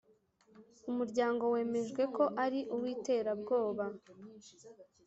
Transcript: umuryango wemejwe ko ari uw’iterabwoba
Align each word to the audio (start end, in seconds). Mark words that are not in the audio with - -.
umuryango 0.89 1.43
wemejwe 1.53 2.03
ko 2.15 2.23
ari 2.43 2.59
uw’iterabwoba 2.75 3.85